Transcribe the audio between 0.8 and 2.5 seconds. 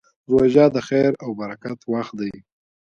خیر او برکت وخت دی.